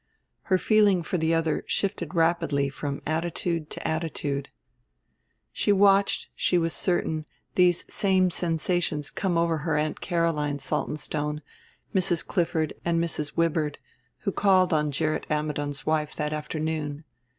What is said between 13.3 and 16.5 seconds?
Wibird, who called on Gerrit Ammidon's wife that